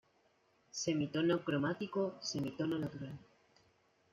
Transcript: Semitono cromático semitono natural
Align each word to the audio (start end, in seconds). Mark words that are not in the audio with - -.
Semitono 0.71 1.43
cromático 1.45 2.17
semitono 2.23 2.75
natural 2.79 3.15